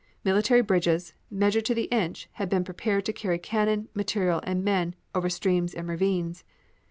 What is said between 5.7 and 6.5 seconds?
and ravines.